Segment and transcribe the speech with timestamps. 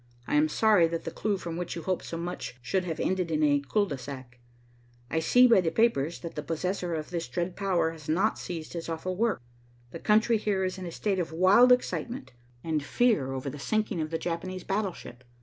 [0.25, 3.29] I am sorry that the clue from which you hoped so much should have ended
[3.29, 4.39] in a cul de sac.
[5.11, 8.73] I see by the papers that the possessor of this dread power has not ceased
[8.73, 9.43] his awful work.
[9.91, 12.33] The country here is in a state of wild excitement
[12.63, 15.23] and fear over the sinking of the Japanese battleship.